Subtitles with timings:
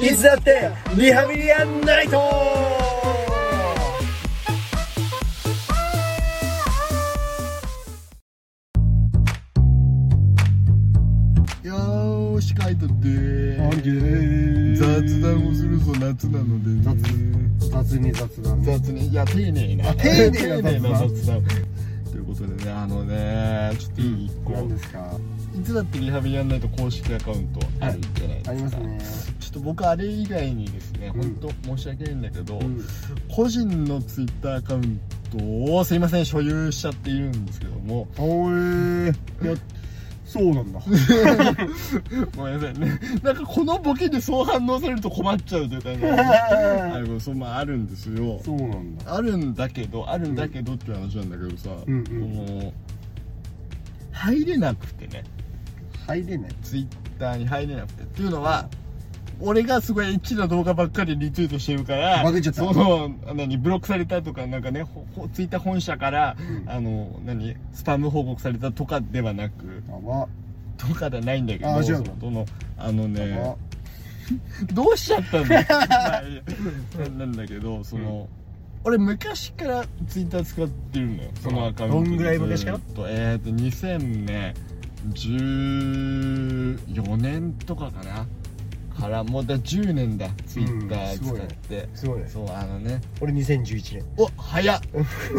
[0.00, 2.16] いつだってリハビリアンナイト
[11.62, 16.96] よーしカイトで本気で雑談をするぞ夏なのでね。
[17.70, 18.62] 雑に雑談。
[18.62, 19.90] 雑にいや丁寧な。
[19.90, 20.62] あ丁寧な雑談。
[20.62, 21.42] 丁寧な雑談。
[22.10, 31.36] ということでねあのねちょっといい一個いつだってリハビリやんないと公式アカウントあるじゃないですか、ありますねと僕あれ以外にですね、うん。
[31.38, 32.84] 本当申し訳ないんだけど、うん。
[33.34, 38.06] 個人のツイッターアカウントをすいません所有しちゃっているんですけども。
[38.18, 39.54] おえいや
[40.24, 40.80] そうなんだ。
[42.36, 43.00] ごめんなさいね。
[43.22, 46.10] なんかこのボケでそう反応されると困っちゃうというかね。
[46.92, 48.40] あのそうまああるんですよ。
[48.44, 49.14] そうなんだ。
[49.14, 52.04] あるんだけどあるんだけどっていう話なんだけどさ、うんうん。
[52.04, 52.72] この
[54.10, 55.22] 入れなくてね。
[56.06, 56.50] 入れない。
[56.62, 56.86] ツイッ
[57.18, 58.68] ターに入れなくてっていうのは
[59.40, 62.62] 俺がすごいエッチな動画ばっかりリツイートしてるからバグっちゃった。
[62.62, 64.84] その何ブロックされたとかなんかね
[65.34, 66.70] ツイッター本社から、うん。
[66.70, 69.82] あの何スパム報告されたとかではなく
[70.78, 71.92] とかではないんだけどあそ
[72.30, 72.46] の
[72.78, 73.56] あのやねば。
[74.72, 75.62] どうしちゃったんだ
[77.16, 78.28] なんだけどその、
[78.82, 82.78] 俺昔からツイッター使ってるのよそのアカウントでどんぐらい昔から？
[83.08, 84.54] えっ、ー、と2000ね
[85.12, 88.26] 14年とかかな
[89.00, 92.28] からもうだ10年だツイッター使って、すごいね。
[92.28, 93.00] そうあのね。
[93.20, 94.80] 俺2011年お早っ。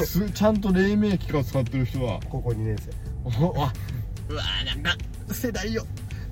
[0.05, 2.19] すちゃんと黎明期から使ってる人は。
[2.29, 2.91] 高校2年生。
[3.43, 3.73] おあ
[4.29, 4.95] うわなんか
[5.33, 5.85] 世代よ。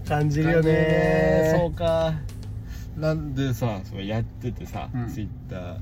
[0.07, 1.55] 感じるよね。
[1.57, 2.13] そうか。
[2.95, 5.09] なんでさそれやっててさ、うん。
[5.09, 5.77] ツイッター。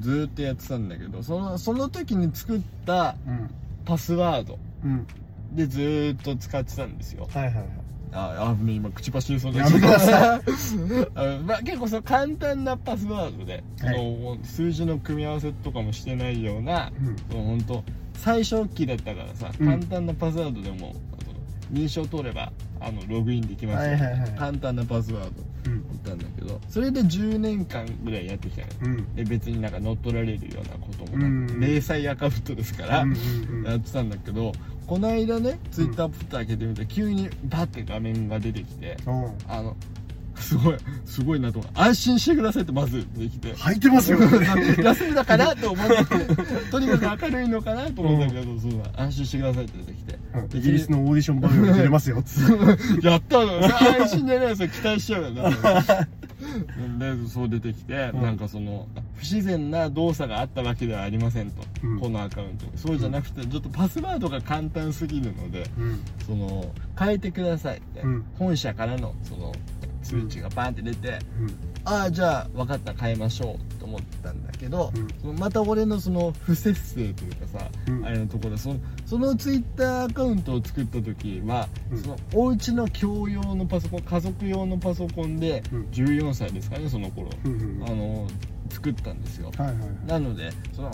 [0.00, 3.50] ずーっとやってたんだけどそのその時に作ったうん。
[3.84, 5.06] パスワードうん。
[5.52, 7.28] でずーっと使ってたんですよ。
[7.32, 7.66] はいはいはい
[8.14, 10.34] ああ今口走りそうだやめてくださ
[11.16, 13.96] あのまあ、結構その簡単なパスワードで、はい。
[13.96, 17.16] その数字の組み合わせとかもしてないような、うん。
[17.30, 19.66] その本当最初期だったからさ、うん。
[19.66, 20.94] 簡単なパスワードでも
[21.72, 25.30] 認証取ればあのログインできますよ、はいはいはい簡単なパスワード
[25.66, 25.82] うん。
[25.88, 29.14] だったんだけどそれで10年間ぐらいやってきたのうん。
[29.14, 31.60] で別になんか乗っ取られるようなこともなく、うん。
[31.60, 33.64] 零細アカウントですから、うんうんうん。
[33.64, 34.52] やってたんだけど
[34.86, 39.38] この間ねツイッタープッと開けてみたら急にバッて画面が出てきてうん。
[39.48, 39.76] あの
[40.36, 41.70] すごいすごいなと思う。
[41.74, 43.54] 安心してくださいってまず出てきて。
[43.54, 44.18] 履いてますよ。
[44.82, 50.18] 休みだからと思ってとにかく明るいのかなと思ったけど、そうだ安心してくださいって出てきて、
[50.58, 52.22] イギリスのオーディション番組に出れますよ。
[53.02, 53.64] やったの。
[53.64, 54.68] 安心じゃないですよ。
[54.68, 55.30] 期待しちゃうよ。
[55.30, 55.42] ね
[56.60, 58.22] でそう出てきて、うん。
[58.22, 62.00] なんかその不自然な動作があったわけではありませんと、うん。
[62.00, 62.66] このアカウント。
[62.66, 66.00] にそうじゃなくてちょっとパスワードが簡単すぎるのでうん。
[66.26, 68.24] その変えてくださいって、うん。
[68.38, 69.52] 本社からのその
[70.02, 75.38] 通知がバンって出て、うんああじゃあ分かった変えましょうと思ったんだけど、うん。
[75.38, 78.06] また俺のその不節制というかさ、うん。
[78.06, 81.98] あれのところでそのそのツイッターアカウントを作った時は、うん。
[81.98, 85.82] そのお家の共用のパソコン家族用のパソコンでうん。
[85.90, 88.26] 14歳ですかねその頃、うんうんあの
[88.70, 89.52] 作ったんですよ。
[89.56, 89.88] はいはいはい。
[90.06, 90.90] なのでその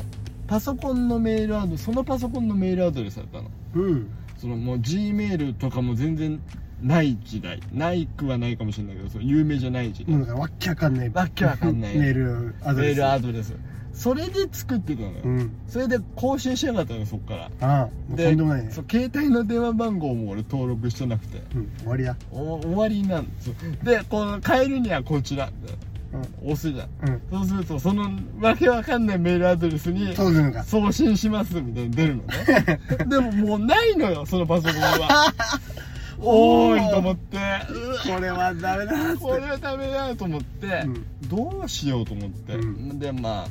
[0.46, 3.50] パソコンのメールアドレスそのパソコンのメールアドレスだったの。
[3.74, 4.10] うん。
[4.36, 6.40] そのもう G メールとかも全然
[6.82, 7.60] ない時代。
[7.72, 11.10] ないくはないかもしれないけどその有名じゃない時代、かわっけわかんない。
[11.10, 11.96] わっけわかんない。
[11.96, 13.54] メールアドメーレスルアドレス。
[13.92, 15.52] それで作ってたのよ、うん。
[15.68, 17.50] それで更新しなかったのよそっから。
[17.60, 18.70] ああもうとんでもないね。
[18.70, 21.42] そう携帯の電話番号も俺登録してなくて。
[21.54, 23.50] うん終わりだお終わりなんです
[23.82, 25.50] でこの変えるにはこちら。
[26.42, 26.88] 押すじゃん。
[27.08, 27.22] うん。
[27.30, 28.10] そうするとその
[28.40, 30.64] わけわかんないメールアドレスに届くのか。
[30.64, 32.80] 送信しますみたいに出るのね。
[33.06, 35.34] でももうないのよそのパソコンは
[36.20, 37.38] おーいと思って。
[38.14, 41.28] これはダメだこれはダメだと思って、うん。
[41.28, 42.98] どうしようと思って、うん。
[42.98, 43.46] でまあ、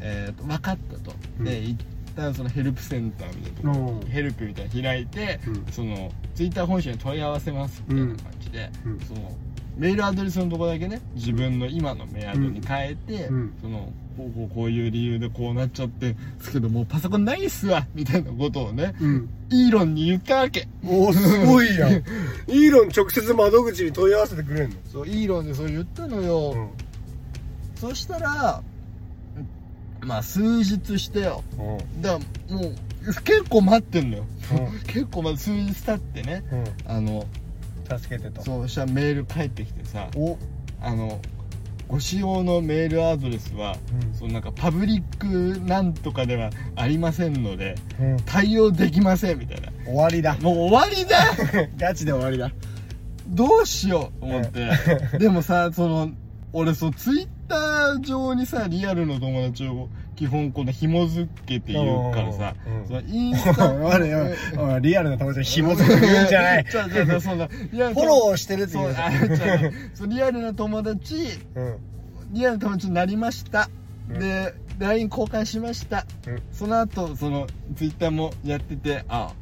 [0.00, 1.44] えーと分かったと、うん。
[1.44, 1.78] で一
[2.14, 5.66] 旦そのヘルプセンターみたいなところうんヘルプみたいなの開いて、うん。
[5.70, 9.00] そのツイッター本社に問い合わせますみたいな感じで、うん。
[9.00, 9.32] その
[9.76, 13.54] メールアドレスのとこだけね自分の今のメアドに変えて、うん。
[13.60, 19.28] そのこうこうこういう理由でこうなっちゃってですけどもうパソコンないっすわみたいなことをねうん。
[19.50, 20.68] イーロンに言ったわけ。
[20.86, 21.92] おおすごいやん。
[21.92, 24.76] イーロン直接窓口に問い合わせてくれんの？
[24.92, 26.70] そうイーロンでそう言ったのよ、うん。
[27.76, 28.62] そしたら
[30.02, 31.42] まあ数日してよ。
[31.58, 32.02] うん。
[32.02, 32.74] だからもう
[33.24, 34.80] 結構待ってんのよ、うん。
[34.86, 36.44] 結構まあ数日経ってね。
[36.52, 36.64] うん。
[36.86, 37.26] あの
[37.84, 38.42] 助けてと。
[38.42, 40.38] そうしたらメール返ってきてさお。
[40.80, 41.20] あの
[41.86, 43.76] ご使用のメールアドレスは、
[44.08, 44.14] うん。
[44.14, 48.16] そのなんかパブリックなんとかではありませんのでうん。
[48.24, 49.70] 対応できませんみたいな。
[49.84, 50.36] 終わりだ。
[50.38, 51.18] もう終わりだ。
[51.78, 52.50] ガチで終わりだ。
[53.28, 55.18] どうしようと思って。
[55.18, 56.10] でもさその
[56.52, 62.86] 俺そうツイッター上にさリアルの友達を基本この紐付けて言うからさ、うん。
[62.86, 66.66] そのインスタ おいリアルな友達に紐付けて言うんじゃない。
[66.70, 68.94] じゃあじゃそんな リアルフォローしてるって言う
[69.94, 71.14] そうリアルな友達。
[71.54, 71.76] うん。
[72.32, 73.68] リアルな友達になりました、
[74.10, 74.18] うん。
[74.18, 76.06] で LINE 交換しました。
[76.26, 76.42] うん。
[76.52, 77.46] その後その
[77.76, 79.32] ツイッターもやっててあ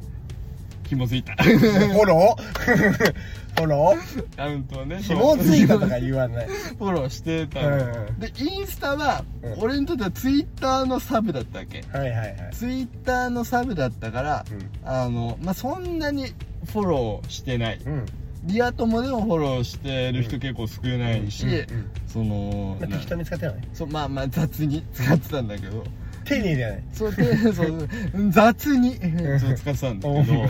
[0.95, 1.33] 紐付いた。
[1.43, 3.13] フォロー？
[3.55, 4.25] フォロー？
[4.33, 6.47] アカウントをね 紐付いたとか言わない。
[6.47, 8.19] フォローしてたの、うん。
[8.19, 9.53] でインスタは、うん。
[9.59, 11.83] 俺にとってはツイッターのサブだったわけ。
[11.91, 12.49] はいはいはい。
[12.53, 14.45] ツイッターのサブだったから、
[14.83, 16.27] あのまあそんなに
[16.71, 17.79] フォローしてない。
[17.85, 17.93] うん。
[17.93, 18.05] うん
[18.45, 25.83] リア友でもフォローしてる人結構少ないし、うんうんそのまあ適当に使ってないそうまあまあ雑に使ってたんだけど
[26.23, 27.89] 丁寧だよねそうでそう
[28.29, 28.95] 雑に。
[29.39, 30.49] そう使ってたんだけど。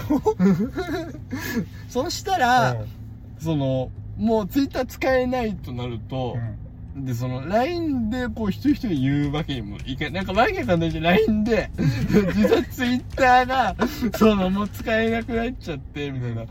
[1.90, 2.78] そしたら、
[3.40, 6.38] そのもうツイッター使えないとなると、
[6.96, 10.12] でその LINE でこう一人一人言うわけにもいかない。
[10.14, 11.70] なんかわけわかんないじゃん LINE で
[12.36, 13.76] 実はツイッターが
[14.16, 16.44] そのもう使えなくなっちゃってみたいな。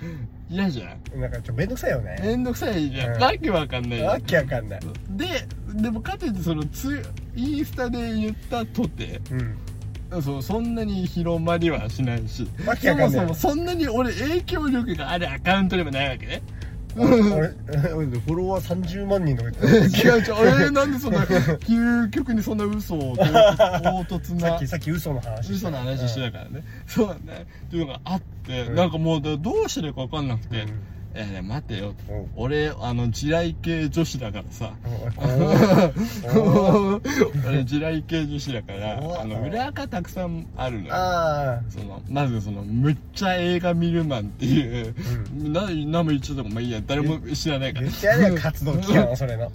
[0.50, 1.20] 嫌じゃんうん。
[1.22, 2.18] なんかちょっとめんどくさいよね。
[2.20, 3.22] めんどくさいじゃん、うん。
[3.22, 4.10] わけわかんないじゃん。
[4.10, 4.80] わけわかんない。
[5.10, 5.26] で
[5.74, 7.02] でもかといってそのツ
[7.34, 10.22] イインスタで言ったとてうん。
[10.22, 12.46] そうそんなに広まりはしないし
[12.82, 16.42] そもそもそんなに俺影響力があるアカウントでもないわけね。
[16.96, 17.54] 俺俺
[17.94, 20.34] 俺フォロワー30万人とか言って違う違う。
[20.54, 27.46] 俺 なんでそんな究極にそんな嘘を唐突なさっきさっき嘘の話嘘の話してたからね、そうだね。
[27.66, 28.74] っていうのがあって、うん。
[28.74, 30.72] なんかもうどうしてるか分かんなくて、うん
[31.14, 31.94] えーね待てよ。
[32.08, 32.30] うん。
[32.36, 34.72] 俺あの地雷系女子だからさ。
[37.46, 40.94] 俺地雷系女子だからおあの裏垢たくさんあるのよ。
[40.94, 44.94] あそのまずそのむっちゃ映画見るマンっていう、
[45.34, 47.86] な何も言っちゃったかまあいいや誰も知らないから。
[47.86, 49.52] 言ってやれよ活動期間はそれの。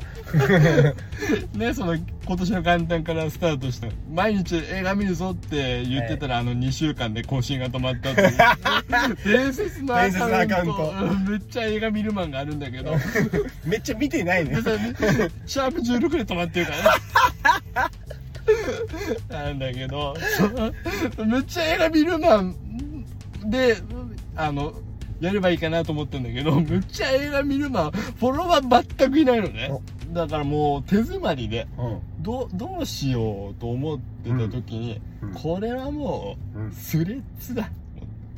[1.57, 3.87] ねその今年の元旦からスタートした。
[4.11, 8.35] 毎日映画見るぞって言ってたら、あの2週間で更新が止まったっていう。
[9.23, 10.93] 伝説のアカウント。
[11.25, 12.95] めっちゃ映画見るマンがあるんだけど。
[13.63, 14.57] めっちゃ見てないね。
[15.47, 17.87] シャープ16で止まってるから。
[17.87, 17.91] ね
[19.29, 20.13] なんだけど。
[21.25, 22.55] めっちゃ映画見るマン
[23.45, 23.77] で
[24.35, 24.73] あの
[25.21, 26.59] やればいいかなと思ったんだけど。
[26.59, 29.71] めっちゃ映画見るマンフォロワー全くいないのね。
[30.09, 31.67] だからもう手詰まりで。
[31.77, 35.33] うんどどうしようと思ってた時に、うん。
[35.33, 37.71] これはもううんスレッズだ。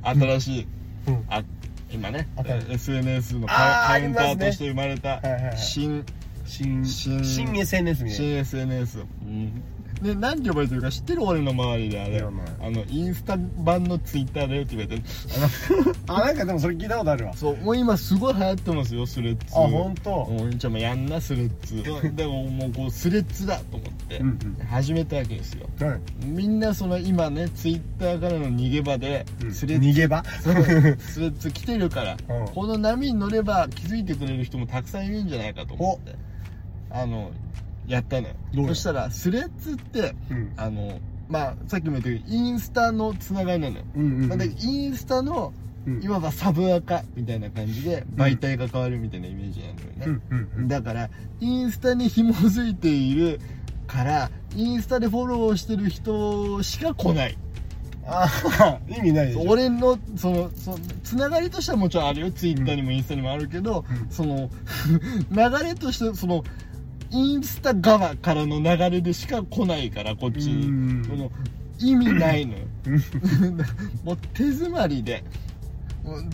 [0.04, 0.68] 新しい、
[1.08, 1.26] うん。
[1.28, 1.44] あ
[1.92, 2.28] 今ね
[2.70, 5.58] SNS のカカウンターとして生まれたはいはいはい。
[5.58, 6.06] 新
[6.46, 9.64] 新新新 SNS みたい新 SNS、うん、
[10.02, 12.22] で何て呼ばれてるか知ってる俺の周りであれ。
[12.22, 12.70] あ。
[12.70, 15.04] のインスタ版のツイッターだよって言われて。
[15.76, 17.34] る なあなんかでもそれ聞いたことあるわ。
[17.34, 19.46] そうもう今すごい流行ってますよスレッズ。
[19.54, 21.84] あ本当もうじゃあもうやんなスレッズ。
[22.16, 24.66] でももうこうスレッズだと思ってうんうん。
[24.68, 25.68] 始めたわけですよ。
[25.82, 26.00] はい。
[26.26, 30.24] みんなその今ねツイッターからの逃げ場でスレッズ、逃げ場？
[30.24, 32.48] スレッズ来てるから、うん。
[32.48, 36.18] この波に乗れば気づいてくれる人もたくさんいるんじゃないかと思って。
[36.92, 37.32] あの
[37.90, 40.54] やったのよどうよそしたらスレッズってうん。
[40.56, 44.38] あのまあさっきも言ったけどインスタのつながりなのよ、うんうんうん。
[44.38, 45.54] でインスタの
[45.86, 46.04] うん。
[46.04, 50.68] いわばサブアカみたいな感じで媒体が変わるみたいなイメージなんだよね、うんうんうん。
[50.68, 51.10] だから
[51.40, 53.40] インスタに紐づいている
[53.88, 57.38] からインスタでフォローしてる人しか来ない。
[58.06, 58.28] あ
[58.60, 59.44] あ 意味ないでしょ。
[59.48, 62.32] 俺のそのそのつながりとしてはもちろんあるよ。
[62.32, 64.10] ツイッターにもインスタにもあるけど、うん。
[64.10, 64.50] その
[65.32, 66.44] 流れとしてその
[67.12, 70.68] インスタ側からの流れでしか来ないからこっちに。
[70.68, 71.06] うん。
[71.06, 71.32] その
[71.80, 72.66] 意味ないのよ。
[74.04, 75.24] もう手詰まりで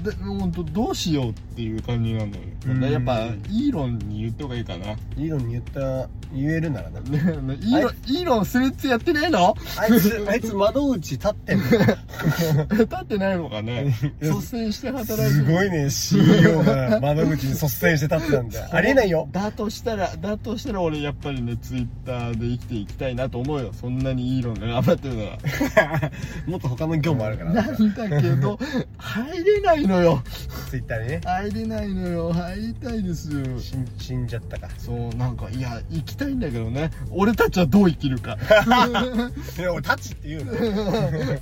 [0.04, 2.32] でもうどどうしようっていう感じなのよ。
[2.68, 2.84] うん。
[2.84, 4.92] やっぱイーロンに言った方がいいかな。
[4.92, 7.18] イーロンに言った言えるならなね
[7.62, 9.56] イーロンイーロンスレッズやってないの？
[9.78, 11.64] あいつあいつ窓口立ってんの？
[12.78, 13.96] 立ってないのかね？
[14.22, 15.30] 率先して働いてる。
[15.30, 18.70] すごいね CEO が窓口に率先して立ってたんだ。
[18.72, 19.28] ありえないよ。
[19.32, 23.72] だとしたらだとしたら俺やっぱりねツイッターで生きていきたいなと思うよ。
[23.74, 26.12] そんなにイーロンが頑張ってるなら
[26.48, 27.54] もっと他の業務あるから。
[27.54, 28.60] なんだけど
[28.98, 30.22] 入れないのよ。
[30.70, 31.22] ツイッターにね。
[31.26, 32.32] 入れないのよ。
[32.32, 33.60] 入りたいですよ。
[33.60, 34.70] 死ん死んじゃったか。
[34.78, 36.92] そうなんかいや生きたいんだけどね。
[37.12, 38.38] 俺たちはどう生きるか。
[39.58, 40.54] いや俺タッチって言うの。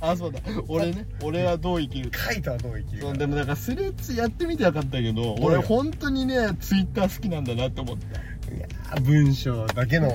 [0.00, 0.40] あそうだ。
[0.68, 2.18] 俺ね俺はどう生きるか。
[2.26, 3.08] カイトはどう生きるか。
[3.08, 8.34] そうでもなんかスレッズやってみて分かったけど俺本当にねツイッター好きなんだなって思った。
[8.54, 10.12] いやー文章だけの。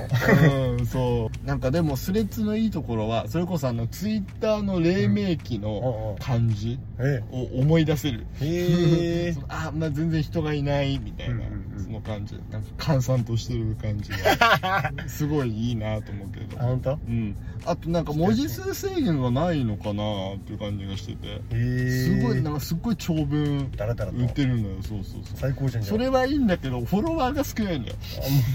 [0.78, 1.46] うん、そう。
[1.46, 6.78] なんかでも、スレッズのいいところは、それこそあの、ツイッターの黎明期うんの感じ。
[6.89, 6.89] え
[7.30, 8.26] を思い出せる。
[8.40, 9.34] え。
[9.48, 11.34] あ、まあ全然人がいないみたいな。
[11.34, 11.44] うんうん
[11.76, 11.84] うん。
[11.84, 12.34] そのの感じ。
[12.50, 16.98] なんか閑散としてる感じが すごいいいなと思うけどあ本当？
[17.06, 17.36] うん。
[17.64, 21.28] あとなんか文字数制限がないのかなっていう感じがしてて。
[21.28, 21.90] へえ。
[21.90, 24.18] すごいなんかすっごい長文だらだらと。
[24.18, 24.76] 売ってるのよ。
[24.82, 25.36] そうそうそう。
[25.36, 25.84] 最高じゃん。
[25.84, 27.96] それはいいんだけどフォロワーが少ないんだよ。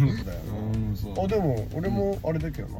[0.01, 0.39] あもうだよ
[0.73, 1.13] うんそう。
[1.13, 2.75] なあでも俺もあれだけどな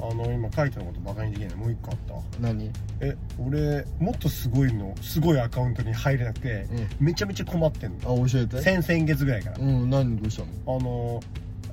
[0.00, 1.54] あの今書いてのことバカにできない。
[1.56, 2.14] もう一個あった。
[2.14, 2.70] わ何？
[3.00, 6.66] え俺もっとすごいのすごいアカウントに入れなくて、
[7.00, 8.12] めちゃめちゃ困ってんの。
[8.12, 8.60] あ教えて。
[8.62, 10.16] 先々月ぐらいから、うん何？
[10.16, 10.76] どうしたの？
[10.76, 11.20] あの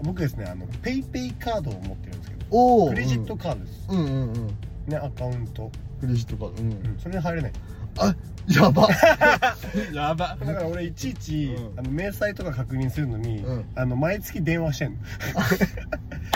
[0.04, 4.48] 僕ですねあのペイペイカードを持ってるんですけどおクレジットカードです、うんうんうん。
[4.88, 6.72] ねアカウント、クレジットカードうん。
[6.72, 7.52] うん、それに入れない
[8.00, 8.16] あ
[8.48, 8.88] やば。
[9.94, 10.38] やば。
[10.40, 11.80] だから俺いちいち、うん。
[11.80, 13.66] あの明細とか確認するのに、うん。
[13.76, 14.98] あの毎月電話してん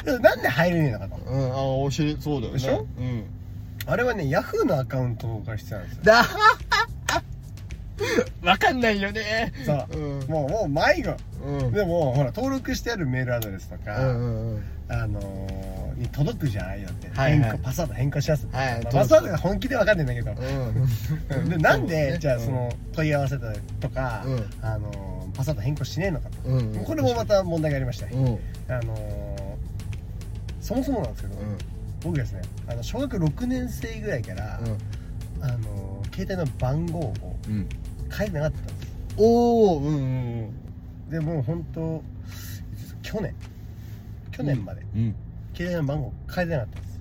[0.06, 0.18] の。
[0.20, 1.18] なんで入れねえのかと。
[1.26, 1.52] うん。
[1.52, 1.56] あ
[1.92, 2.60] 教えそうだよね。
[2.60, 2.88] でしょ？
[2.98, 3.26] うん。
[3.86, 6.04] あれはねヤフーのアカウントが必要なんですよ。
[6.04, 6.26] だ。
[8.42, 9.52] わかんないよね。
[9.66, 10.20] さあ、うん。
[10.28, 11.16] もうもう迷子。
[11.46, 11.72] うん。
[11.74, 17.44] でもほら登録してあるメールアドレスとか、うんうんうんあのー、に届くじゃんああいうのって、はいはい。
[17.44, 21.42] 変更パスワード変更しやすい、はいまあパスワードが本気で分かんないんだけど、うん。
[21.42, 24.50] うんでなんで、じゃあその問い合わせたりとか、うん。
[24.62, 26.76] あのーパスワード変更しねえのかと、うん。
[26.76, 26.84] うん。
[26.84, 28.26] これもまた問題がありまして、うん。
[28.26, 29.40] うんあのー
[30.62, 31.36] そもそもなんですけど、
[32.04, 34.60] 僕ですねあの小学6年生ぐらいから、
[35.42, 37.52] あのー携帯の番号をう
[38.22, 38.90] えてなかったんです。
[39.18, 41.10] おおうんうん。
[41.10, 42.04] でもう本当
[43.02, 43.34] 去年
[44.40, 45.16] 去年まで、うん。
[45.54, 47.00] 携帯の番号変えてなかったんです。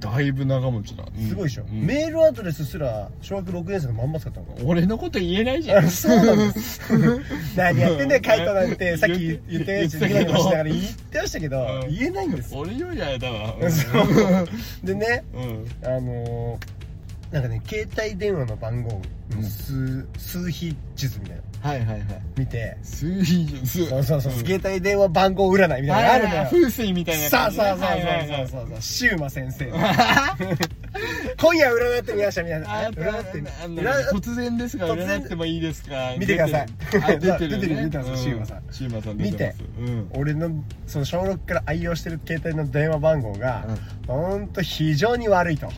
[0.00, 1.04] だいぶ長持ちだ。
[1.28, 1.86] すごいでしょ、うん。
[1.86, 5.88] メールアドレスすら小学6年生のまんま使ったの俺のこと言えないじゃん。
[5.88, 6.80] そうなんです
[7.56, 8.96] 何やってんだよカイトなんて。
[8.98, 11.94] さっき言ったやつ言ってたけどニコニコしながら言ってましたけど、うん。
[11.94, 12.54] 言えないんです。
[12.56, 13.54] 俺よりあれだわ。
[13.70, 14.48] そう
[14.84, 15.66] でねうん。
[15.84, 16.76] あのー
[17.32, 21.42] なんかね携帯電話の番号の数,、数比術みたいな。
[21.42, 22.04] のはいはいはい。
[22.36, 22.76] 見て。
[22.82, 28.82] 数比術そうそうそう、ん携帯電話番号占いみたいなのがあるのよ、風水みたいなさあさあさあはいはいはいそうそうそう。
[28.82, 29.66] シウマ先生。
[31.38, 33.42] 今夜占ってみましたみたいなあ占って
[34.14, 36.14] 突然ですが占ってもいいですか？
[36.18, 36.66] 見てください。
[37.02, 37.84] あ 出てる出てるね。
[37.84, 38.62] 出てまシウマさん。
[38.70, 39.54] シウマさん出て
[40.14, 40.50] 俺の
[40.86, 43.66] その小6から愛用してる携帯の電話番号が、
[44.06, 45.68] ほんと非常に悪いと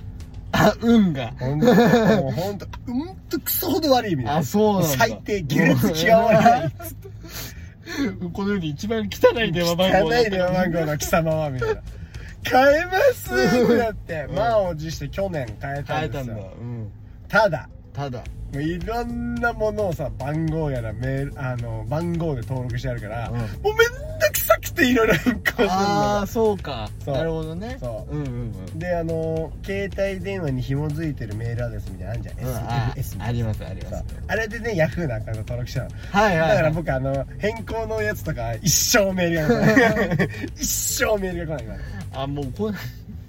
[0.52, 1.32] あ運が。
[1.38, 4.36] ほんともうほんとうんとクソほど悪いみたいな。
[4.38, 4.88] あそうなんだ。
[4.88, 6.72] 最低下劣極まりない。
[8.32, 11.82] この世で一番汚い電話番号汚い電話番号の貴様はみたいな。
[12.44, 14.26] 変えますってなって。
[14.28, 16.32] うん満を持して去年変えた変えたんだ。
[16.32, 16.92] んですようん。
[17.28, 23.34] ただただもういろんなものをさ番号やらメールあの番号で登録してあるから、うん。
[23.36, 23.74] もうめんど
[24.32, 26.88] くさくていろいろ変更するのああそうか。
[27.04, 27.14] そう。
[27.14, 27.76] なるほどね。
[27.78, 28.16] そう。
[28.16, 28.78] うんうんうん。
[28.78, 33.24] であの携帯電話に紐づいてるメールアドレスみたいなのあるじゃん、うんあ SMS みたいな。
[33.26, 33.90] ありますあります。
[33.90, 34.04] そう。
[34.28, 35.90] あれでねヤフーのアカウント登録したの。
[35.90, 41.82] はいはいだから僕あの変更のやつとか一生メールが来ない一生メールが来ないか
[42.14, 42.22] ら。
[42.22, 42.74] あもうこれ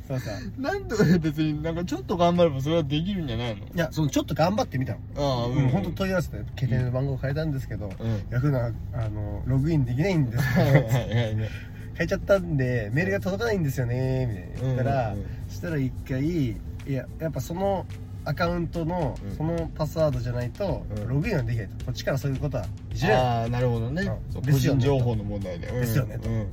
[0.10, 3.62] そうそうなんで 別になんかちょっと頑張ればそれはできるんじゃないの？
[3.64, 5.00] いやそのちょっと頑張ってみたの。
[5.16, 8.22] ああうん、本当問い合わせて携帯の番号変えたんですけど、うん。
[8.32, 10.90] ヤフーのあのログインできないんですはいはいはい
[11.94, 15.28] 変えちゃったんでメールが届かないんですよねみたいな言ったら、うんうんうん。
[15.48, 16.56] そしたら一回い
[16.88, 17.86] ややっぱその
[18.26, 19.36] アカウントのうん。
[19.36, 21.08] そのパスワードじゃないとうん。
[21.08, 21.86] ログインはできないと。
[21.86, 22.66] こっちからそういうことは
[23.12, 24.02] ああなるほどね。
[24.02, 24.06] う。
[24.06, 25.68] んそう個ですよね人情報の問題で。
[25.68, 26.30] ですよねと。
[26.30, 26.48] うん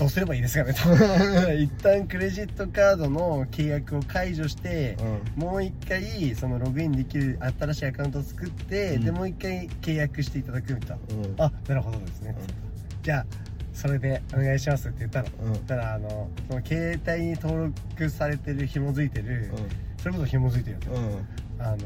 [0.00, 0.80] どうすればいいですかねと。
[1.52, 4.96] 一旦クレジットカードの契約を解除して、
[5.36, 9.04] もう一回そのログインできる新しいアカウントを作って、うん。
[9.04, 11.24] でもう一回契約していただくみたいな、うん。
[11.26, 12.34] うんあなるほどですね、
[13.02, 13.26] じゃあ
[13.74, 15.58] それでお願いしますって言ったの、うん。
[15.66, 17.64] たらあのその携帯に登
[17.98, 19.52] 録されてる紐づいてる、
[19.98, 20.78] それこそ紐づいてる
[21.58, 21.76] あの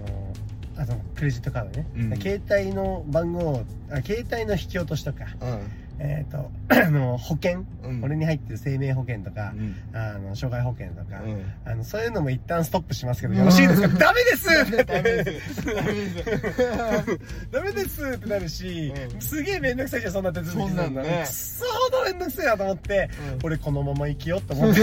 [0.77, 2.21] あのクレジットカードね、うん。
[2.21, 5.25] 携帯の番号あ携帯の引き落としとか。
[5.41, 8.01] うんえっ、と あの保険、うん。
[8.01, 9.77] これに入ってる生命保険とか、うん。
[9.93, 11.53] あの障害保険とか、うん。
[11.65, 14.47] あのそういうのも一旦ストップしますけどよろしいですか、 ダメです！
[14.85, 15.67] ダメです。
[15.75, 17.51] ダメです！
[17.53, 18.05] ダメです！
[18.05, 19.21] ってなるし、うん。
[19.21, 21.03] すげえめんどくさいじゃんそんな手続きそんなんね。
[21.03, 23.39] くっそほどめんどくさいなと思って、うん。
[23.45, 24.81] 俺このまま生きようと思って。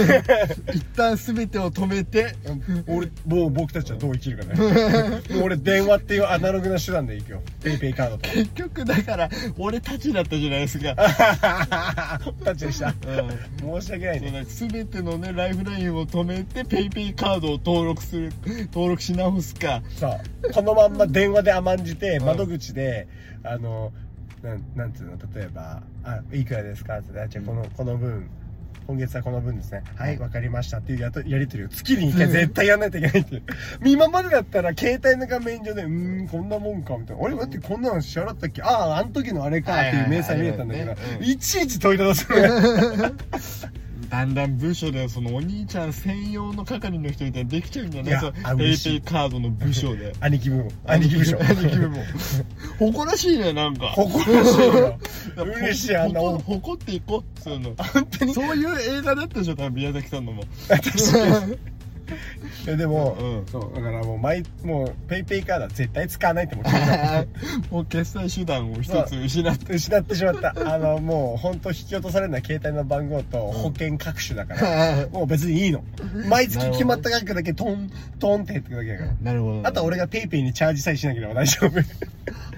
[0.72, 2.34] 一旦全てを止めて。
[2.86, 4.54] 俺もう僕たちはどう生きるかね
[5.30, 7.42] もう俺電話っていうアナログな手段で行くよ。
[7.62, 9.28] PayPay カードと結局だから
[9.58, 10.94] 俺たちだったじゃないですか
[12.24, 12.88] 僕たちでした。
[12.88, 13.80] うん。
[13.80, 14.44] 申し訳ないね。
[14.48, 18.32] そうだ全てのねライフラインを止めて PayPay カードを登録する
[18.72, 19.82] 登録し直すか。
[19.98, 20.52] そう。
[20.52, 22.26] このまんま電話で甘んじてうん。
[22.26, 23.08] 窓口で
[23.44, 23.92] あの
[24.42, 25.12] なんなんつうの？
[25.34, 28.28] 例えば「あいくらですか?」って「あじゃあこのこの分
[28.86, 29.82] 今月はこの分ですね。
[29.96, 30.18] はい。
[30.18, 30.78] わかりました。
[30.78, 33.42] っていうやとやり取りを月に1回絶対やんないといけないっていう。
[33.84, 37.22] 今までだったら携帯の画面上でうーんこんなもんかみたいな。
[37.22, 38.62] 俺だってこんなの支払ったっけ？
[38.62, 42.36] あああの時のあれかっていう明細見えたんだけど、いちいち問いただすね
[44.12, 48.20] だんだん部署でそのお兄ちゃん専用の係の人みたいにできちゃうんじゃない？
[48.20, 49.00] そいやあうペイ嬉しい。
[49.00, 50.12] ペイカードの部署で。
[50.20, 51.96] 兄貴分兄貴部署兄貴部も
[52.78, 53.86] 誇らしいねなんか。
[53.92, 54.98] 誇らしいよ。
[55.56, 57.74] 嬉しいあんな誇誇っていこうそういうの。
[57.76, 58.34] 本当に？
[58.34, 60.44] そういう映画だったでしょ多分宮崎さんのも
[62.12, 63.46] 確かにいやでも、うん。
[63.46, 67.26] そうだからもう毎もう PayPay カードは絶対使わないってもう決めた
[67.70, 69.74] もう決済手段を一つ失って。
[69.74, 70.54] 失ってしまった。
[70.74, 75.82] あのもう本当引き落とされるのは携帯の番号と保険各種だから、もう別にいいの。
[76.28, 79.12] 毎月決まった額だけトントンって減ってくだけだから。
[79.22, 79.68] なるほど。
[79.68, 81.80] あとは俺が PayPay にチャージさえしなければ大丈夫。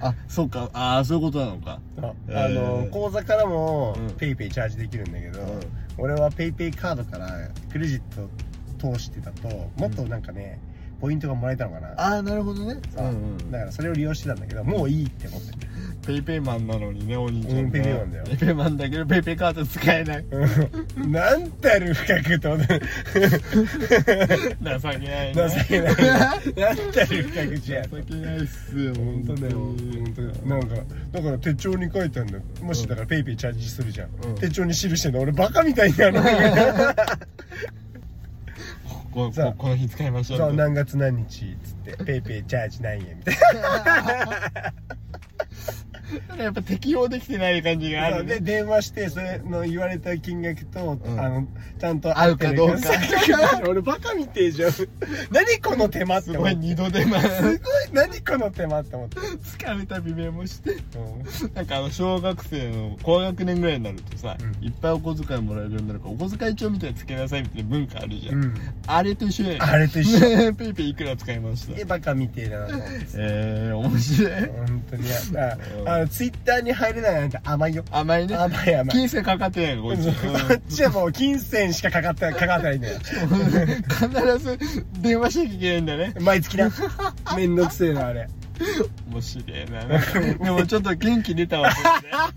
[0.00, 0.70] あそうか。
[0.72, 1.80] ああそういうことなのか。
[2.02, 2.84] あえー。
[2.84, 4.10] の口座からもうん。
[4.16, 5.60] PayPay チャージできるんだけど、うん。
[5.98, 7.30] 俺は PayPay カードから
[7.72, 8.28] クレジット
[8.92, 10.58] 通してたともっとなんかね、
[11.00, 11.88] ポイントがもらえたのかな。
[11.96, 12.80] ああなるほどね。
[12.96, 13.06] そう。
[13.50, 15.52] だからそれを利用してたんだけどもういいって思って。
[16.06, 17.60] PayPay マンなのにねお兄ちゃんが。
[17.60, 18.24] うん PayPay マンだよ。
[18.24, 20.24] PayPay マンだけど PayPay カード使えない。
[20.30, 20.46] う
[21.06, 21.12] ん。
[21.12, 22.80] なんたる不覚と 情けない。
[25.00, 25.94] ね情けない。
[26.56, 27.90] なんたる不覚じゃん。
[27.90, 29.76] 情けないっすよ本当だよ本
[30.16, 30.34] 当だよ。
[30.46, 30.68] なんか
[31.12, 32.44] だから手帳に書いてあるんだよ。
[32.62, 34.36] もしだからペイペイチャージするじゃん、うん。
[34.36, 35.20] 手帳に記してんの。
[35.20, 36.18] 俺バカみたいになる
[39.14, 40.46] こさあここの日使いましょうと。
[40.46, 44.74] そう何月何日っつってペイペイチャージ何円みたいな
[46.38, 48.38] やっぱ適用できてない感じがあるね。
[48.40, 51.20] 電話してそれの言われた金額と、うん。
[51.20, 51.46] あの
[51.78, 52.76] ちゃんと合うかどうか。
[53.68, 54.72] 俺バカみてえじゃん。
[55.30, 57.20] 何この手間ってすごい思って二度手間。
[57.20, 57.58] すごい
[57.92, 59.16] 何この手間って思って、
[59.58, 60.72] 使うたびメモして。
[60.72, 61.54] うん。
[61.54, 64.64] なんかあの小学生の高学年ぐらいになるとさ、うん。
[64.64, 68.54] いっぱいお小遣いもらえるようになるからお小遣い帳みたいにつけなさいみたいな文化あるじゃん、うん
[68.86, 69.46] あれと一緒。
[69.46, 71.74] やねあれと一緒ペイペイいくら使いました？
[71.74, 72.94] でバカみてえだなと思って。
[73.16, 74.32] えー、面白い。
[74.66, 75.04] 本当に。
[75.38, 77.84] あうんあのツイッターに入れないなんて甘いよ。
[77.90, 78.34] 甘いね。
[78.36, 78.88] 甘い甘い。
[78.88, 80.12] 金銭かかってないのこいつ、こ
[80.54, 82.98] っちはもう金銭しかかかってかかってないんだよ。
[82.98, 84.58] 必ず
[85.00, 86.14] 電話しなきゃいけないんだね。
[86.20, 86.70] 毎月な。
[87.36, 88.28] めんどくせえなあれ。
[89.10, 89.84] 面白いな。
[90.44, 91.68] でもちょっと元気出たわ。
[91.68, 91.74] ね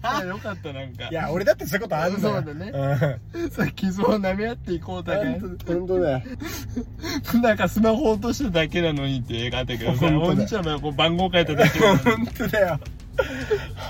[0.01, 1.07] あよかったなんか。
[1.09, 2.35] いや俺だってそういうことあるんだよ。
[2.35, 3.19] そうだね。
[3.33, 3.49] うん。
[3.51, 5.39] さ傷を舐め合っていこうだけ。
[5.39, 6.23] 本当だよ。
[7.41, 11.99] なんかスマホ落としただけなのにって映画あったけどさお兄ちゃんもこう番号書いただけなのに。
[11.99, 12.79] 本当だよ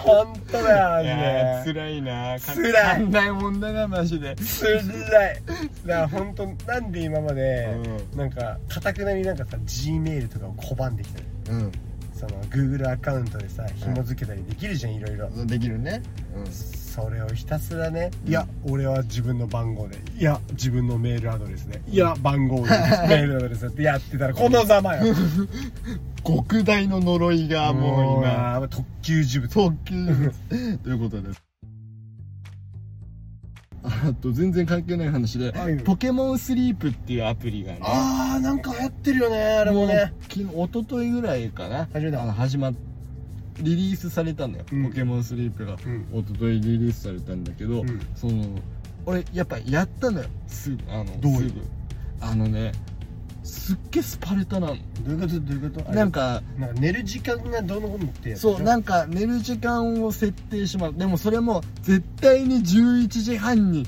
[0.03, 2.37] 本当だよマジで辛いな。
[2.39, 3.05] 辛い。
[3.11, 4.35] 考えもんだなマジで。
[4.35, 5.41] つらい。
[5.85, 7.67] だから本当なんで今まで、
[8.13, 11.71] うなんかかたくなになんかさ G メールとかを拒んできたのうん。
[12.13, 15.29] その Google アカウントでさ紐付けたりできるじゃんいろいろ。
[15.45, 16.01] できるね
[16.97, 22.61] それをひたすらねいや俺は自分の番号でいや自分のメールアドレスでいや番号で
[23.07, 25.13] メールアドレスってやってたらこのざまよ。
[26.25, 28.57] 極大の呪いがもう今。
[28.57, 29.47] 今特級呪物。
[29.47, 30.33] 特急
[30.83, 31.43] ということです。
[33.83, 35.77] あと全然関係ない話ではい。
[35.77, 37.79] ポケモンスリープっていうアプリがね。
[37.83, 40.11] あーなんか流行ってるよねあれもね。
[40.19, 41.87] う昨日一昨日ぐらいかな。
[42.33, 42.73] 始まっ
[43.61, 44.89] リリースされたのよ、うん。
[44.89, 46.07] ポケモンスリープが、うん。
[46.13, 47.99] 一昨日リリースされたんだけど、うん。
[48.15, 48.45] その
[49.05, 50.27] 俺やっぱやったのよ。
[50.47, 51.49] すぐあのどういう？
[51.49, 51.61] すぐ。
[52.21, 52.71] あのね
[53.43, 54.75] すっげえスパルタなの。
[54.75, 55.39] どういうこと？
[55.39, 55.91] どういうこと？
[55.91, 60.97] なんかなんか寝る時間がどうのこうのってそうなんか寝る時間を設定します。
[60.97, 63.87] でもそれも絶対に11時半に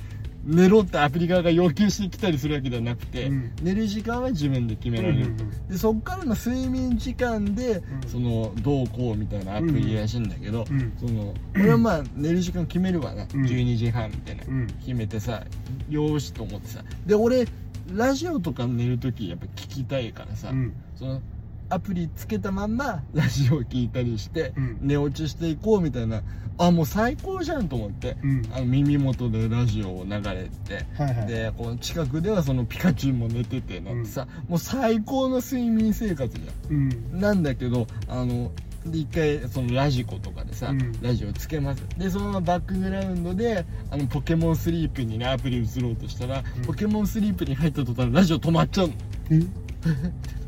[0.49, 3.51] 寝ろってアプリ側が要求してきたりするわけではなくて、うん。
[3.61, 5.67] 寝る時間は自分で決められる、うんうんうん。
[5.67, 8.09] でそっからの睡眠時間で、うん。
[8.09, 10.93] そのどうこうみたいなアプリらしいんだけど、うん。
[10.99, 13.27] その俺はまあ寝る時間決めるわな、ん。
[13.27, 14.67] 12時半みたいな、うん。
[14.67, 15.43] 決めてさ
[15.87, 16.83] よーしと思ってさ。
[17.05, 17.47] で俺
[17.93, 20.73] ラジオとか寝る時やっぱ聞きたいからさ、うん。
[20.95, 21.21] その
[21.69, 24.77] アプリつけたまんまラジオ聞いたりして、うん。
[24.81, 26.21] 寝落ちしていこうみたいな。
[26.57, 28.49] あもう最高じゃんと思って、うん。
[28.51, 31.27] あの耳元でラジオを流れて、はいはい。
[31.27, 36.75] でこの近くではそのピカチュウも寝ててなんてさ、もう最高の睡眠生活じゃん。
[36.75, 36.79] う
[37.17, 37.19] ん。
[37.19, 38.51] なんだけどあの
[38.85, 41.01] で一回そのラジコとかでさ、うん。
[41.01, 41.83] ラジオつけます。
[41.97, 46.65] でそのままバックグラウンドであのポケモンスリープにねアプリ移ろうとしたら、うん。
[46.65, 48.93] ポケモンスリープに入った途端ラジオ止まっちゃうの。
[49.29, 49.39] え？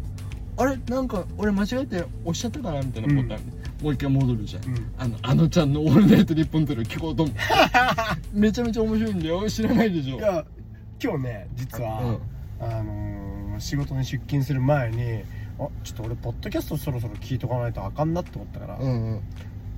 [0.57, 3.39] あれなんか俺間違えて押しちゃったかなみたいなボタン、
[3.83, 4.91] もう一回戻るじゃん、うん。
[4.97, 7.35] あのあのちゃんの「オールナイトニッポン」とる聞こうと思う
[8.37, 9.49] めちゃめちゃ面白いんだよ。
[9.49, 10.17] 知らないでしょ。
[10.17, 10.45] いや
[11.03, 12.17] 今日ね実は、
[12.59, 13.21] あのー
[13.59, 15.21] 仕事に出勤する前に
[15.59, 19.21] あちょっと俺ポッドキャストそろそろ聞いとかないとあかんなって思ったから、うんうん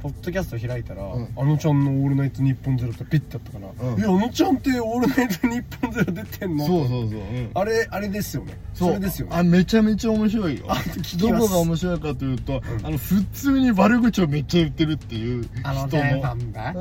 [0.04, 1.30] ポッドキャスト開いたら、うん。
[1.38, 4.02] あのちゃんの「オールナイトニッポンゼロってピッてあったから「うん。
[4.02, 7.52] えあのちゃんって「オールナイトニッポンゼロ出てんの?」そうそうそう、うん。
[7.54, 8.58] あれあれですよね。
[8.74, 9.36] それですよね。
[9.38, 10.66] あめちゃめちゃ面白いよ。
[10.68, 11.48] あ聞きどます。
[11.48, 12.86] こが面白いかというと、うん。
[12.86, 15.88] あの普通に悪口をめっちゃ言ってるっていう人あの
[16.22, 16.76] なんだ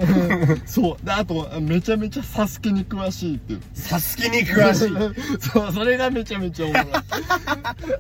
[0.67, 1.07] そう。
[1.07, 3.61] であとめちゃめちゃサスケに詳しいっていう。
[3.75, 4.93] サスケに詳しい。
[5.39, 6.85] そうそれがめちゃめちゃおもろい。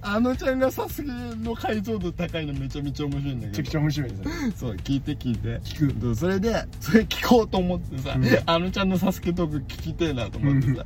[0.03, 8.27] あのちゃんがサスケの解像度高いのめちゃめちゃ面白いんだめちゃくちけどゃ面白いですねそう聞いて聞いて聞くでそれでそれ聞こうと思ってさ、うん。
[8.47, 10.85] あのちゃんのサスケトーク聞きてえなと思ってさ、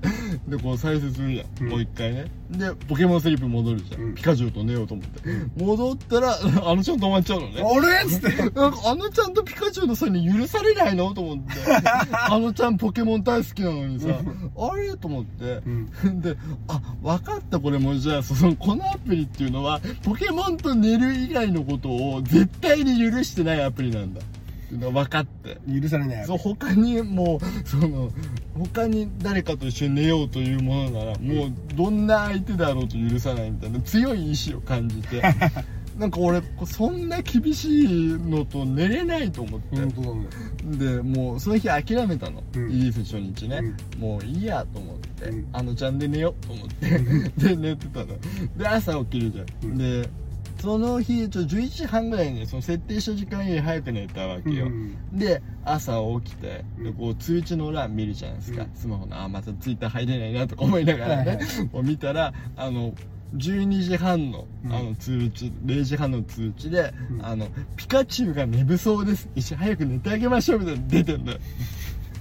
[0.48, 1.68] でこう再生するやん、うん。
[1.68, 2.26] もう一回ね。
[2.50, 4.14] でポケモンスリープ戻るじゃん、うん。
[4.14, 5.20] ピカチュウと寝ようと思って、
[5.56, 7.62] 戻ったら あのちゃん止まっちゃうのね。
[7.62, 8.36] あれっつって。
[8.36, 11.52] なんかあのちゃんとピカチュウの際に許されないのと思って。
[12.12, 15.60] あのちゃんポケモン大好きなのにさあれと思って。
[16.04, 16.20] うん。
[16.20, 16.36] で
[16.68, 24.15] あ分かったこれもじゃあそのこのアプリっていうのはポケモンと寝る以外のことを絶対に許してないアプリなんだ
[24.72, 25.58] 分かって。
[25.80, 28.10] 許されないそう他にもうその
[28.54, 35.22] 他に誰かと一緒に寝ようというものならもうどんな相手であろうと許さないみたいな強い意志を感じて。
[35.98, 39.76] なんか俺そんな厳しいのと寝れないと思って。
[39.76, 40.26] 本当だね。
[40.78, 42.68] でもうその日諦めたの、うん。
[42.68, 45.48] リリース初日ね、もういいやと思って、うん。
[45.54, 46.98] あのちゃんで寝ようと思って。
[47.48, 48.08] で寝てたの。
[48.58, 49.78] で朝起きるじゃん、うん。
[49.78, 50.08] で
[50.58, 54.96] その日ちょ11時半ぐらいにその設定した時間より早く寝たわけよ、うん。
[55.12, 55.92] で朝
[56.22, 56.84] 起きてうん。
[56.84, 58.70] でこう通知の欄見るじゃないですか、うん。
[58.74, 61.30] スマホのあまたツイッター入れないなとか思いながらね。
[61.30, 61.46] はいはい。
[61.70, 62.94] こう見たらあの
[63.34, 64.72] 12時半のうん。
[64.72, 67.26] あの通知、0時半の通知で、うん。
[67.26, 69.28] あのピカチュウが寝不足です。
[69.34, 71.38] 一緒に早く寝てあげましょうみたいなの出てんだよ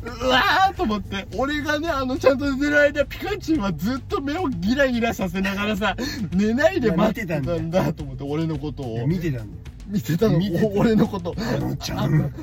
[0.06, 1.28] うわーと思って。
[1.36, 5.96] 俺がねあのちゃんと寝てる間ピカチュウはずっと目をギラギラさせながらさ
[6.32, 9.08] 寝ないで待ってたんだと思って俺のことを。
[9.08, 9.48] 見てたんだよ。
[9.88, 10.40] 見てたの？
[10.76, 11.36] 俺のこと。
[11.38, 12.34] あのちゃん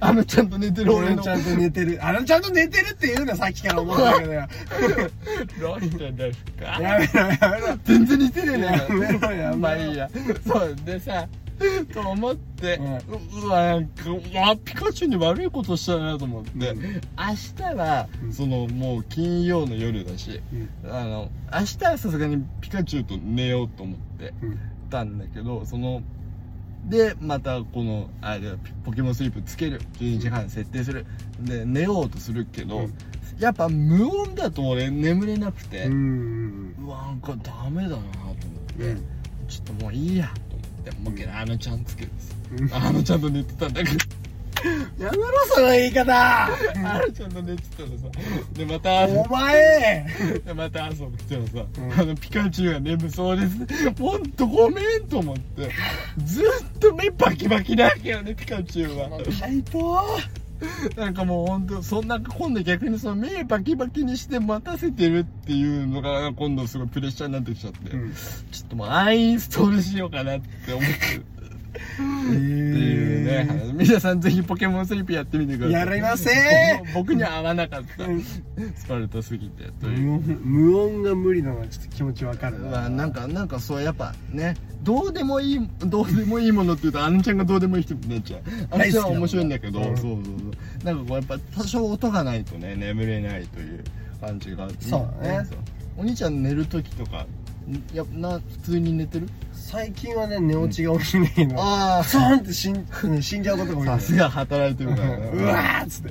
[0.00, 1.22] あのちゃんと寝てる俺の。
[1.22, 2.04] 俺ちゃんと寝てる。
[2.04, 4.48] あのちゃんと寝てるって言うなさっきから思ったけどよ。
[5.60, 6.64] どうしてですか。
[6.82, 7.78] やめろやめろ。
[7.84, 10.10] 全然似てねえやめろやまあいいや。
[10.44, 11.28] そうでさ
[11.92, 12.78] と思って、
[13.40, 16.82] うわなんかまあピカチュウに悪いことしたなと思って、うん。
[16.82, 17.00] 明
[17.56, 18.32] 日は、うん。
[18.32, 20.40] そのもう金曜の夜だし、
[20.84, 20.90] うん。
[20.90, 24.58] あの明日はさすがにピカチュウと寝ようと思ってうん。
[24.90, 26.02] たんだけどその
[26.84, 28.52] でまたこのあれ
[28.84, 31.06] ポケモンスリープつける12時半設定する。
[31.40, 32.94] で寝ようとするけど、うん。
[33.38, 38.36] やっぱ無音だと俺眠れなくて、ううんわなんかダメだなと思っ
[38.76, 39.02] て、うん。
[39.48, 40.32] ちょっともういいや
[40.90, 42.12] ってもう一回あのちゃんつけて
[42.58, 42.68] うん。
[42.68, 43.98] さ、あのちゃんと寝てたんだけど
[45.04, 46.12] やめろその言い方。
[46.46, 46.48] あ
[47.06, 47.94] のちゃんと寝てたらさ。
[48.54, 50.06] でまた朝お前。
[50.44, 51.92] でまた朝起きたらさ、うん。
[51.92, 53.90] あのピカチュウが眠そうです。
[53.98, 55.70] ほんとごめんと思って。
[56.24, 59.20] ずっと目バキバキなわけよねピカチュウは。
[59.38, 60.06] タイポ
[60.96, 68.12] なんかもうほんとそんな今度逆にその目バキバキにして待たせてるっていうのが今度すごいプレッシャーになってきちゃって、うん。
[68.50, 71.24] ちょっともうアインストールしようかなって思ってる
[71.76, 75.72] っていうね話皆さんぜひポケモンスリープやってみてください。
[75.72, 76.30] やりませ
[76.78, 76.82] ん。
[76.94, 78.04] 僕には合わなかった。
[78.04, 79.96] うんスパルタすぎてとい。
[79.96, 82.70] う無音無音が無理なのはちょっと気持ちわかるな。
[82.70, 88.42] まあなんかなんかそうやっぱねどうでもいいどうでもいいものって言うとあのちゃんがどうでもいい人になっちゃう。
[88.70, 90.84] あのちゃんは面白いんだけど、そうそうそう。
[90.84, 93.84] なんかこうやっぱ多少音がないとね眠れないという
[94.20, 95.24] 感じがあってそう。
[95.24, 95.48] だね
[95.98, 97.26] お兄ちゃん寝る時とかん
[97.92, 99.28] やな普通に寝てる？
[99.52, 103.86] 最近はね寝落ちが多いんだけどあスーンって死ん うん死んじゃうことが多い。
[103.86, 105.08] さすが働いてるから。
[105.08, 106.10] ねうわーっつって。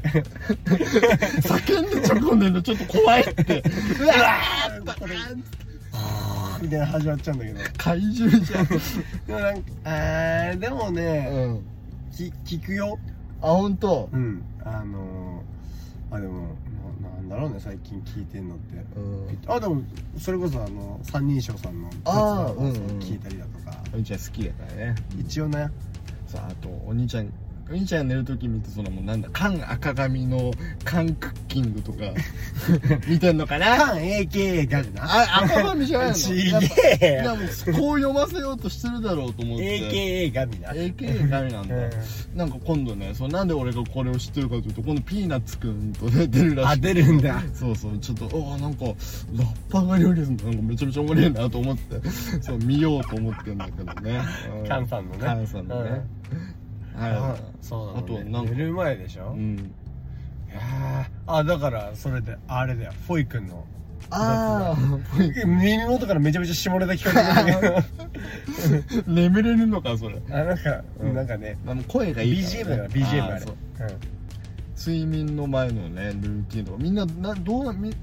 [1.48, 3.64] 叫んでちょこんでんのちょっと怖いって。
[4.02, 5.44] うわーバーン
[6.62, 7.60] みたいな始まっちゃうんだけど。
[7.78, 8.66] 怪獣じゃん。
[8.68, 11.66] でもなんかあーでもね、うん。
[12.12, 13.00] き聞くよ。
[13.42, 14.10] あ本当？
[14.12, 14.44] うん。
[14.66, 16.56] あのー、あでも
[17.26, 18.78] んだろうね最近聞いてんのって。
[18.96, 19.40] うん。
[19.48, 19.82] あでも
[20.18, 21.90] それこそあの三人称さんの
[23.00, 24.96] 聞いたりだとか、お兄ちゃん好きだからね。
[25.20, 25.70] 一応ね
[26.28, 27.32] さああとお兄ちゃん
[27.68, 30.52] お兄ちゃんが寝る時見てそのもうなんだ缶赤髪の
[30.84, 32.00] 缶クッキングとか。
[33.10, 33.78] 見てんのかな？
[33.78, 36.14] カン AKA ガルなあ赤髪じゃないの？
[36.14, 36.42] ちげ
[37.02, 39.80] えやもうこう読ませようとしてるだろうと思って。
[39.80, 42.38] AKA ガミな AKA 神なんだ、うん。
[42.38, 46.70] なんか今度ねそうなんで俺がこれを知ってるかというと今度ピーナッツくんとね出るらしい。
[46.74, 47.44] あ出るんだ。
[47.54, 48.96] そうそうちょっとあなんかラッ
[49.72, 52.10] パーが料理するのなんかめちゃめちゃおもろいなと思って。
[52.42, 54.22] そう見ようと思ってんだけどね。
[54.64, 55.20] うカンさんのね。
[55.26, 56.02] カンさんのね、
[56.98, 58.52] あはそうなの、ね、あとなんか。
[58.52, 61.32] 寝る前でしょ、い、うん、いやー。
[61.34, 62.94] あだからそれであれだよ。
[63.08, 63.66] フォイ君の。
[64.12, 67.84] ああ耳元からめちゃめちゃ下ネタ聞こえてくる
[68.94, 69.02] け。
[69.02, 70.22] ど 眠れるのかそれ。
[70.30, 71.16] あなんか、うん。
[71.16, 71.58] なんかね。
[71.66, 73.40] あの声がいいから、BGM ね、だ BGM あれ。
[73.40, 73.56] そう。
[73.80, 74.16] うん。
[74.78, 76.78] 睡眠の前のねルーティンとか。
[76.80, 77.96] みんななどうなみ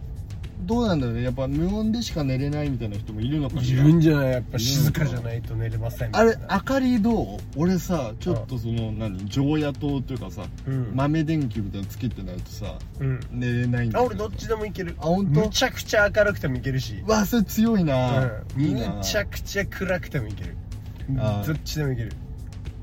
[0.62, 1.22] どうなんだろうね。
[1.22, 3.82] やっぱ無音でしか寝れないみたいな人もいるのかいしら。
[3.84, 4.32] るんじゃない？
[4.32, 7.38] やっぱ静かじゃないと寝れませんみたあいなれ明かりどう？
[7.56, 13.20] 俺さちょっとその何常夜灯というかさうん、豆電球みたいなのつけてないとさうん。
[13.30, 14.94] 寝れないんだあけ俺どっちでもいける。
[14.98, 15.40] あ本当？
[15.40, 17.02] むちゃくちゃ明るくてもいけるし。
[17.06, 18.60] わそれ強いな、うん。
[18.62, 18.88] いいな。
[18.94, 20.56] むちゃくちゃ暗くてもいける。
[21.18, 21.46] あー。
[21.46, 22.12] どっちでもいける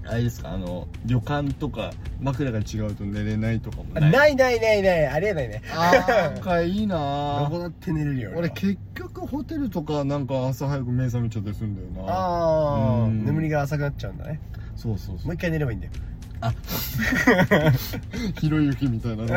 [0.10, 0.52] あれですか？
[0.52, 4.12] あの旅館とか枕が違うと寝れないとかもあない？
[4.12, 5.62] ないないないないありえないね。
[5.76, 6.34] あー。
[6.34, 12.13] なんかいいどなこだって寝れるよは俺結局ホテルとかなんか朝早く目覚めちゃったりするんだよな。
[12.13, 13.26] ああうん。
[13.26, 14.39] 眠りが浅くなっちゃうんだね。
[14.76, 15.26] そうそうそう。
[15.28, 15.93] もう一回寝ればいいんだよ。
[18.39, 19.34] ひろゆきみたいなね。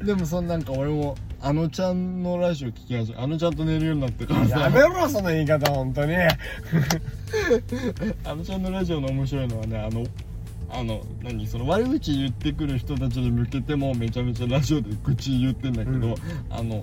[0.04, 6.16] でもそんなんか俺もあのちゃんのラジオ聞き始めあのちゃんと寝るようになってからやさめろその言い方本当に。
[8.24, 10.04] あのちゃんのラジオの面白いのはねあの
[10.70, 16.14] あの何その悪口言ってくる人たちに向けてもめちゃめちゃラジオで愚痴言ってんだけど、うん。
[16.50, 16.82] あの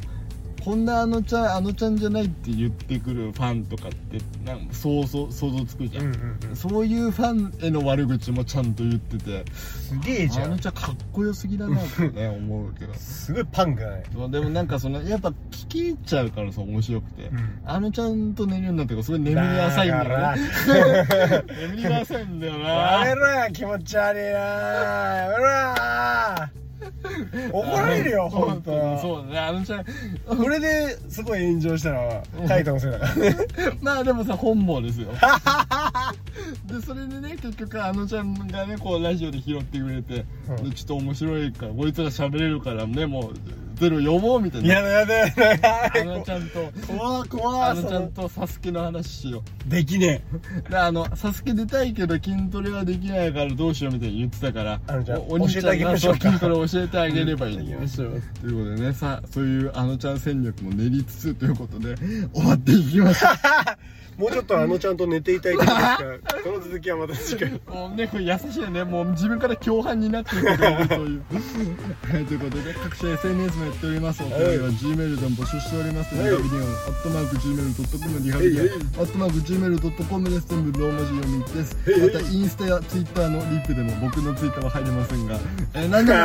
[0.65, 6.56] こんなあのちゃんあのちゃんじゃないって言ってくるファンとかってなんか想像想像つくじゃん、うんうんうん。
[6.56, 10.45] そういうファンへの悪口もちゃんと言っててすげえじゃん。
[10.45, 12.93] あのちゃんかっこよすぎだなってね 思うけど。
[12.95, 17.60] すごいパンクだねそうでもなんかそのやっぱ聞き入っちゃうからさ面白くて、うん。
[17.63, 21.43] あのちゃんと寝るようになってからすごい眠り浅いんだよだねから。
[21.62, 22.69] 眠りが浅いんだよな。
[22.69, 24.30] やめろよ気持ち悪いな。
[24.39, 26.64] やめろよ
[27.52, 29.39] 怒られるよ 本当そうだね。
[29.39, 29.86] あのちゃん
[30.26, 33.00] これですごい炎上したのはカイトのせいだ。
[33.00, 33.36] からね
[33.82, 35.10] まあでもさ本望ですよ。
[36.65, 40.69] でそれでね結局あのちゃんがねこうラジオで拾ってくれて、うん。
[40.69, 44.74] でちょっと面白いからこいつら喋れるからねもうゼロ呼ぼうみたいな。
[44.74, 45.44] やだやだやだ。
[45.44, 46.72] やだあのちゃんと。
[46.88, 47.70] 怖怖。
[47.70, 49.70] あのちゃんそとサスケの話しよう。
[49.70, 50.24] できね
[50.70, 56.20] であのサスケ出たいけど筋トレはできないからどうしようみたいに言ってたからあのちゃんおお兄ちゃん教えてあげがましょうか。
[56.22, 57.66] そう筋トレ教えてあげればいいん。
[57.66, 58.94] だよということでね。
[58.94, 61.96] さそういうあのちゃん戦略も練りつつということで
[62.34, 63.32] 終わっていきましょう
[64.17, 65.99] もうちょっとあのちゃんと寝ていたいとか
[66.43, 68.84] この続きはまた次回 もうね、これ優しいよね。
[68.84, 71.23] もう自分から共犯になっていくこという。
[72.13, 74.23] はい、ということで、各種 SNS もやっております。
[74.23, 76.15] お便りは Gmail でも募集しております。
[76.15, 80.47] はいリハビリオン、アットマーク Gmail.com、リハビリオン、アットマーク Gmail.com です。
[80.47, 81.78] 全部ローマ字読みです。
[81.86, 85.39] また、インスタや Twitter のリップでも僕の Twitter は入れませんが、
[85.73, 86.19] えー、なんでも、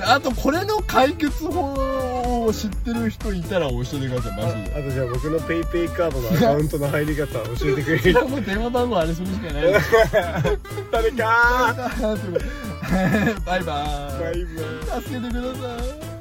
[0.06, 1.74] あとこれの解決法
[2.44, 4.76] を知ってる人いたら教えてください、マジで。
[4.76, 8.28] あとじゃあ僕のペイペイカードのアカウントの入り方教えてくれる？
[8.28, 9.62] もう電話番号あれするしかない。
[10.90, 11.74] 誰か
[13.46, 14.20] バイバーイ。
[14.20, 15.60] バイバイ助けてくださ
[16.08, 16.11] い